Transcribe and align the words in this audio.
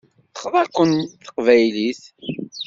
Texḍa-ken 0.33 0.91
teqbaylit. 1.21 2.01